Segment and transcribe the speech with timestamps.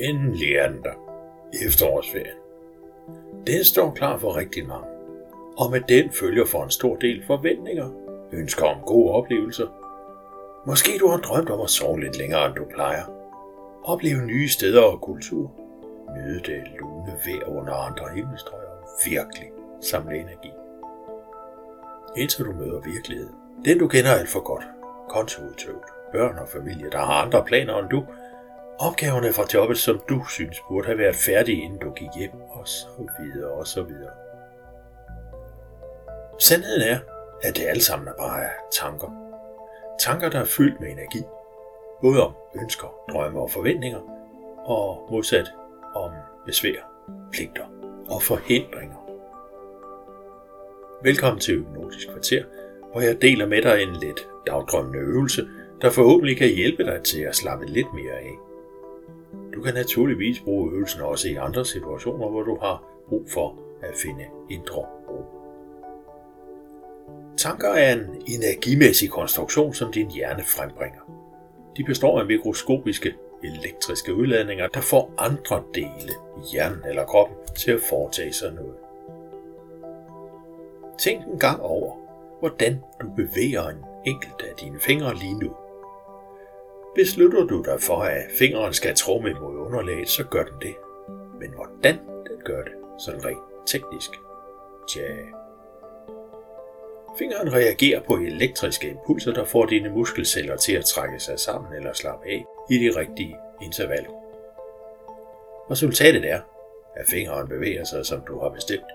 [0.00, 0.94] Endelig er den der.
[1.66, 2.38] Efterårsferien.
[3.46, 4.86] Den står klar for rigtig mange.
[5.58, 7.90] Og med den følger for en stor del forventninger,
[8.32, 9.66] ønsker om gode oplevelser.
[10.66, 13.04] Måske du har drømt om at sove lidt længere, end du plejer.
[13.84, 15.52] Opleve nye steder og kultur.
[16.16, 19.50] Nyde det lune vejr under andre himmelstrøg og virkelig
[19.80, 20.50] samle energi.
[22.16, 23.34] Indtil du møder virkeligheden.
[23.64, 24.64] Den du kender alt for godt.
[25.08, 25.84] Kontoudtøvet.
[26.12, 28.04] Børn og familie, der har andre planer end du.
[28.78, 32.68] Opgaverne fra jobbet, som du synes burde have været færdige, inden du gik hjem, og
[32.68, 32.86] så
[33.18, 34.10] videre og så videre.
[36.38, 36.98] Sandheden er,
[37.42, 39.10] at det alle sammen er bare tanker.
[40.00, 41.22] Tanker, der er fyldt med energi.
[42.02, 42.32] Både om
[42.62, 44.00] ønsker, drømme og forventninger,
[44.64, 45.52] og modsat
[45.94, 46.10] om
[46.46, 46.90] besvær,
[47.32, 47.64] pligter
[48.08, 48.96] og forhindringer.
[51.02, 52.44] Velkommen til Hypnotisk Kvarter,
[52.92, 55.48] hvor jeg deler med dig en lidt dagdrømmende øvelse,
[55.82, 58.53] der forhåbentlig kan hjælpe dig til at slappe lidt mere af.
[59.64, 64.24] Kan naturligvis bruge øvelsen også i andre situationer, hvor du har brug for at finde
[64.50, 65.24] indre ro.
[67.36, 71.00] Tanker er en energimæssig konstruktion, som din hjerne frembringer.
[71.76, 77.70] De består af mikroskopiske elektriske udladninger, der får andre dele i hjernen eller kroppen til
[77.72, 78.74] at foretage sig noget.
[80.98, 81.96] Tænk en gang over,
[82.40, 85.50] hvordan du bevæger en enkelt af dine fingre lige nu.
[86.94, 90.74] Beslutter du dig for, at fingeren skal tromme mod underlaget, så gør den det.
[91.40, 94.10] Men hvordan den gør det, sådan rent teknisk?
[94.88, 95.02] Tja,
[97.18, 101.92] Fingeren reagerer på elektriske impulser, der får dine muskelceller til at trække sig sammen eller
[101.92, 104.10] slappe af i de rigtige intervaller.
[105.70, 106.40] Resultatet er,
[106.96, 108.90] at fingeren bevæger sig, som du har bestemt.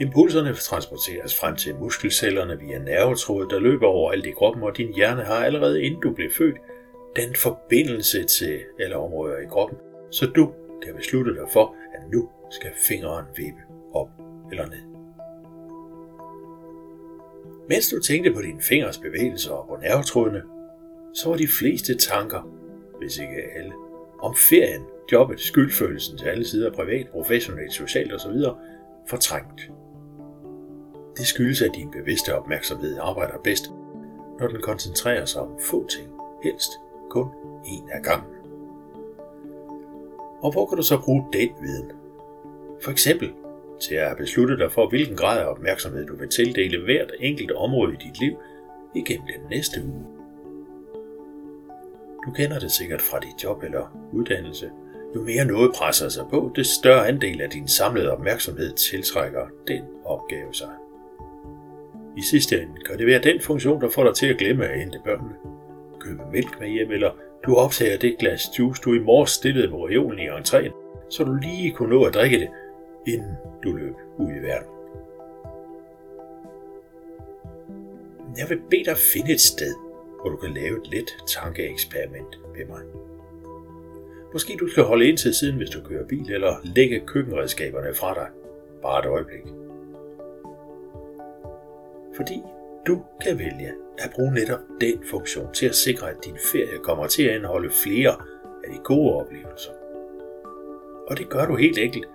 [0.00, 4.94] Impulserne transporteres frem til muskelcellerne via nervetråd, der løber over alt i kroppen, og din
[4.94, 6.56] hjerne har allerede inden du blev født,
[7.16, 9.78] den forbindelse til alle områder i kroppen,
[10.10, 13.60] så du kan beslutte dig for, at nu skal fingeren vippe
[13.92, 14.08] op
[14.50, 14.90] eller ned.
[17.68, 20.42] Mens du tænkte på dine fingers bevægelser og på nervetrådene,
[21.14, 22.42] så var de fleste tanker,
[22.98, 23.72] hvis ikke alle,
[24.22, 24.82] om ferien,
[25.12, 28.32] jobbet, skyldfølelsen til alle sider, privat, professionelt, socialt osv.,
[29.08, 29.70] fortrængt.
[31.16, 33.70] Det skyldes, at din bevidste opmærksomhed arbejder bedst,
[34.40, 36.08] når den koncentrerer sig om få ting,
[36.42, 36.70] helst
[37.10, 37.28] kun
[37.66, 38.34] en af gangen.
[40.42, 41.92] Og hvor kan du så bruge den viden?
[42.82, 43.32] For eksempel
[43.80, 47.92] til at beslutte dig for, hvilken grad af opmærksomhed du vil tildele hvert enkelt område
[47.92, 48.36] i dit liv
[48.94, 50.06] igennem den næste uge.
[52.26, 54.70] Du kender det sikkert fra dit job eller uddannelse.
[55.14, 59.84] Jo mere noget presser sig på, det større andel af din samlede opmærksomhed tiltrækker den
[60.04, 60.68] opgave sig.
[62.16, 64.80] I sidste ende kan det være den funktion, der får dig til at glemme at
[64.80, 65.49] hente børnene.
[66.10, 67.10] Købe mælk med hjem, eller
[67.46, 70.72] du optager det glas juice, du i morges stillede på reolen i entréen,
[71.10, 72.48] så du lige kunne nå at drikke det,
[73.06, 73.34] inden
[73.64, 74.68] du løb ud i verden.
[78.38, 79.74] Jeg vil bede dig finde et sted,
[80.20, 82.80] hvor du kan lave et let tankeeksperiment med mig.
[84.32, 88.14] Måske du skal holde ind til siden, hvis du kører bil, eller lægge køkkenredskaberne fra
[88.14, 88.28] dig.
[88.82, 89.42] Bare et øjeblik.
[92.16, 92.42] Fordi
[92.86, 97.06] du kan vælge at bruge netop den funktion til at sikre, at din ferie kommer
[97.06, 98.12] til at indeholde flere
[98.64, 99.70] af de gode oplevelser.
[101.08, 102.06] Og det gør du helt enkelt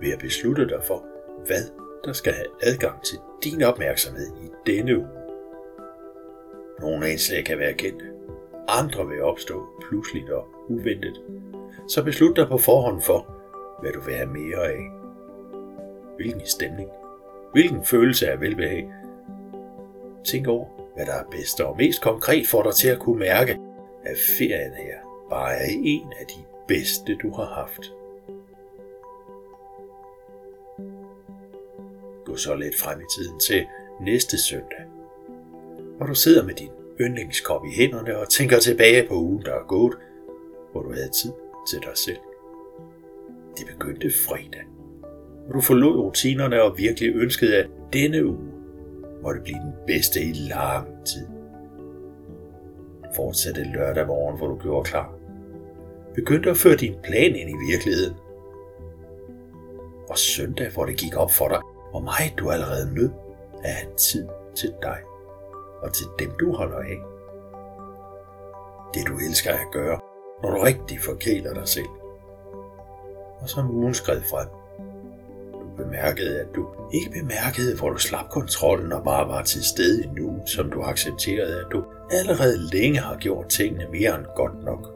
[0.00, 1.06] ved at beslutte dig for,
[1.46, 1.64] hvad
[2.04, 5.08] der skal have adgang til din opmærksomhed i denne uge.
[6.80, 8.04] Nogle indslag kan være kendte,
[8.68, 11.20] andre vil opstå pludseligt og uventet.
[11.88, 13.34] Så beslut dig på forhånd for,
[13.80, 14.90] hvad du vil have mere af.
[16.16, 16.90] Hvilken stemning,
[17.52, 18.90] hvilken følelse af velbehag.
[20.24, 23.58] Tænk over, hvad der er bedst og mest konkret for dig til at kunne mærke,
[24.04, 27.92] at ferien her bare er en af de bedste, du har haft.
[32.24, 33.66] Gå så lidt frem i tiden til
[34.00, 34.84] næste søndag,
[35.96, 36.70] hvor du sidder med din
[37.00, 39.94] yndlingskop i hænderne og tænker tilbage på ugen, der er gået,
[40.72, 41.32] hvor du havde tid
[41.70, 42.18] til dig selv.
[43.58, 44.64] Det begyndte fredag,
[45.44, 48.53] hvor du forlod rutinerne og virkelig ønskede, at denne uge
[49.24, 51.26] måtte blive den bedste i lang tid.
[53.16, 55.12] Fortsatte lørdag morgen, hvor du gjorde klar.
[56.14, 58.16] Begyndte at føre din plan ind i virkeligheden.
[60.08, 61.60] Og søndag, hvor det gik op for dig,
[61.90, 63.10] hvor meget du allerede nød
[63.64, 64.98] at have tid til dig
[65.82, 66.98] og til dem, du holder af.
[68.94, 69.98] Det du elsker at gøre,
[70.42, 71.92] når du rigtig forkæler dig selv.
[73.40, 74.63] Og så ugen skred frem.
[75.76, 80.40] Bemærkede, at du ikke bemærkede, hvor du slap kontrollen og bare var til stede nu,
[80.46, 84.94] som du accepterede, at du allerede længe har gjort tingene mere end godt nok.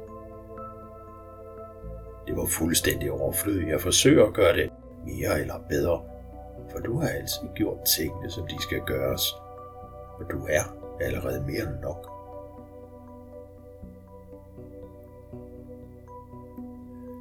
[2.26, 3.68] Det var fuldstændig overflødigt.
[3.68, 4.70] Jeg forsøger at gøre det
[5.06, 6.02] mere eller bedre,
[6.72, 9.22] for du har altid gjort tingene, som de skal gøres.
[10.18, 10.62] Og du er
[11.00, 12.10] allerede mere end nok.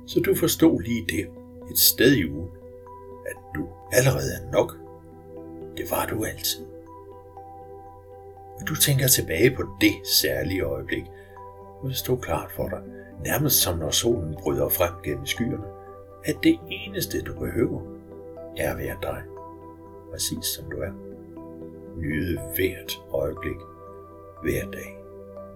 [0.07, 1.27] Så du forstod lige det
[1.71, 2.50] et sted i ugen,
[3.92, 4.78] allerede er nok.
[5.78, 6.66] Det var du altid.
[8.60, 11.04] Og du tænker tilbage på det særlige øjeblik,
[11.80, 12.81] hvor det stod klart for dig,
[13.24, 15.68] nærmest som når solen bryder frem gennem skyerne,
[16.25, 17.81] at det eneste du behøver,
[18.57, 19.24] er at være dig,
[20.12, 20.92] præcis som du er.
[21.98, 23.57] Nyde hvert øjeblik,
[24.44, 24.98] hver dag,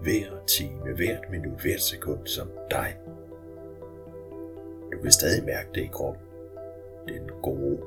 [0.02, 2.96] hver time, hvert minut, hvert sekund som dig.
[4.92, 6.22] Du kan stadig mærke det i kroppen.
[7.08, 7.78] Den gode,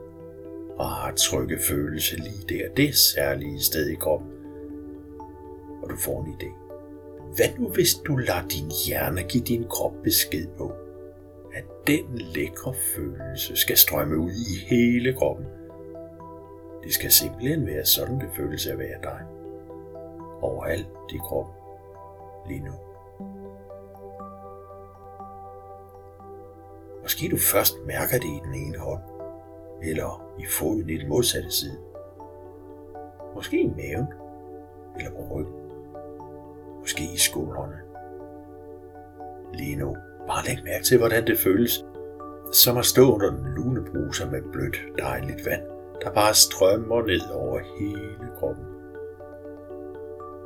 [0.80, 4.30] rare, trygge følelse lige der, det særlige sted i kroppen.
[5.83, 6.66] Og du får en idé.
[7.36, 10.72] Hvad nu hvis du lader din hjerne give din krop besked på,
[11.54, 15.45] at den lækre følelse skal strømme ud i hele kroppen.
[16.83, 19.19] Det skal simpelthen være sådan, det føles at være dig.
[20.42, 21.54] Overalt i kroppen.
[22.48, 22.72] Lige nu.
[27.01, 29.01] Måske du først mærker det i den ene hånd,
[29.90, 31.78] eller i foden i den modsatte side.
[33.36, 34.08] Måske i maven,
[34.98, 35.56] eller på ryggen.
[36.80, 37.80] Måske i skuldrene.
[39.54, 39.96] Lige nu,
[40.28, 41.86] bare læg mærke til, hvordan det føles,
[42.54, 45.62] som at stå under den lune bruser med blødt, dejligt vand,
[46.02, 48.66] der bare strømmer ned over hele kroppen.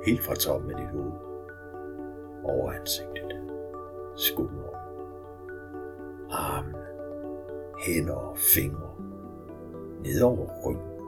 [0.05, 1.11] Helt fra toppen af dit hoved,
[2.43, 3.41] over ansigtet,
[4.15, 4.75] skuldrene,
[6.31, 6.85] armene,
[7.85, 8.88] hænder og fingre,
[10.03, 10.99] ned over ryggen,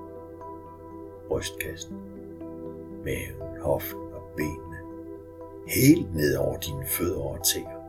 [1.27, 1.97] brystkassen,
[3.03, 4.77] maven, hoften og benene,
[5.67, 7.80] helt ned over dine fødder og tæer.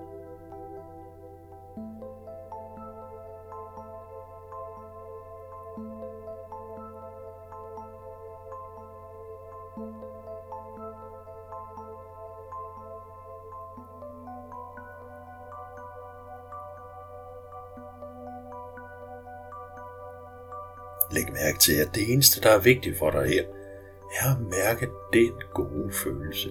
[21.13, 23.45] Læg mærke til, at det eneste, der er vigtigt for dig her,
[24.21, 26.51] er at mærke den gode følelse,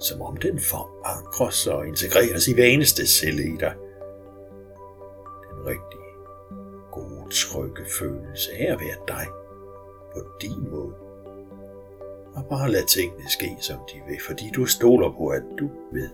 [0.00, 3.74] som om den forankres og integreres i hver eneste celle i dig.
[5.50, 6.10] Den rigtige,
[6.92, 9.26] gode, trygge følelse af at være dig
[10.14, 10.94] på din måde.
[12.34, 16.10] Og bare lad tingene ske, som de vil, fordi du stoler på, at du ved.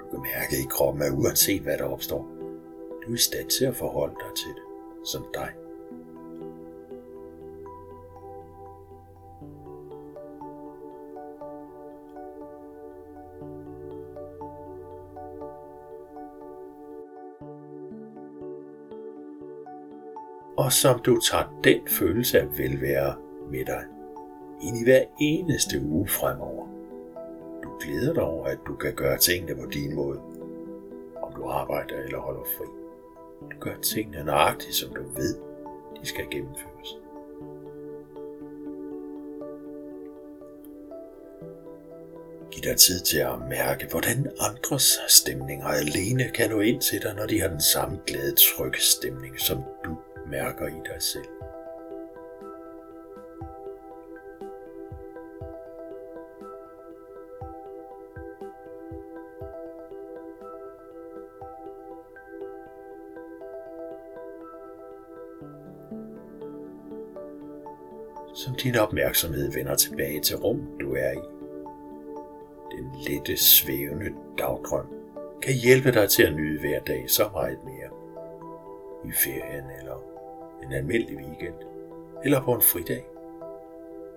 [0.00, 2.28] Du kan mærke i kroppen, at uanset hvad der opstår,
[3.06, 4.62] du er i stand til at forholde dig til det,
[5.08, 5.50] som dig.
[20.58, 23.16] Og som du tager den følelse af velvære
[23.50, 23.84] med dig
[24.62, 26.66] ind i hver eneste uge fremover.
[27.62, 30.20] Du glæder dig over, at du kan gøre tingene på din måde,
[31.22, 32.66] om du arbejder eller holder fri.
[33.50, 35.36] Du gør tingene nøjagtigt, som du ved,
[36.00, 36.96] de skal gennemføres.
[42.50, 47.14] Giv dig tid til at mærke, hvordan andres stemninger alene kan nå ind til dig,
[47.14, 49.96] når de har den samme glade, trygge stemning, som du
[50.30, 51.26] mærker i dig selv.
[68.36, 71.24] som din opmærksomhed vender tilbage til rum, du er i.
[72.76, 74.86] Den lette, svævende dagdrøm
[75.42, 77.90] kan hjælpe dig til at nyde hver dag så meget mere.
[79.04, 80.15] I ferien eller
[80.62, 81.54] en almindelig weekend,
[82.24, 83.06] eller på en fridag,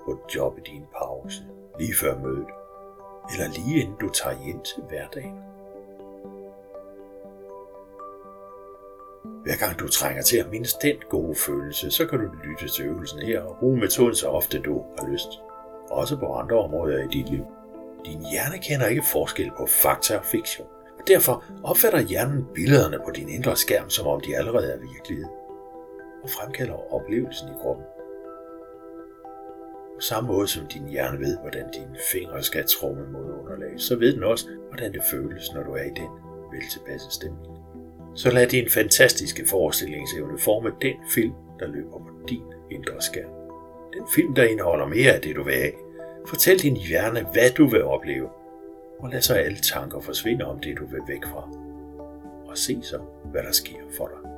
[0.05, 1.43] på et job i din pause,
[1.79, 2.48] lige før mødet,
[3.31, 5.36] eller lige inden du tager hjem til hverdagen.
[9.43, 12.86] Hver gang du trænger til at mindes den gode følelse, så kan du lytte til
[12.86, 15.29] øvelsen her og bruge metoden så ofte du har lyst.
[15.91, 17.46] Også på andre områder i dit liv.
[18.05, 20.67] Din hjerne kender ikke forskel på fakta og fiktion.
[21.00, 25.38] Og derfor opfatter hjernen billederne på din indre skærm, som om de allerede er virkelighed
[26.23, 27.85] og fremkalder oplevelsen i kroppen.
[29.95, 33.95] På samme måde som din hjerne ved, hvordan dine fingre skal tromme mod underlag, så
[33.95, 36.09] ved den også, hvordan det føles, når du er i den
[36.51, 37.57] veltilpasse stemning.
[38.15, 43.29] Så lad din fantastiske forestillingsevne forme den film, der løber på din indre skærm.
[43.93, 45.71] Den film, der indeholder mere af det, du vil have.
[46.27, 48.29] Fortæl din hjerne, hvad du vil opleve,
[48.99, 51.49] og lad så alle tanker forsvinde om det, du vil væk fra.
[52.49, 52.99] og se så,
[53.31, 54.28] hvad der sker for dig.